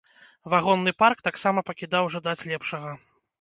[0.53, 2.97] Вагонны парк таксама пакідаў жадаць лепшага.